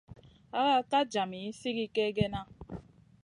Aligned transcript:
Hakak 0.53 0.85
ka 0.89 0.99
djami 1.09 1.41
sigi 1.59 1.85
kegena. 1.95 2.41